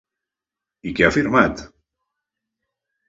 I 0.87 0.93
què 0.99 1.05
ha 1.07 1.09
afirmat? 1.13 1.61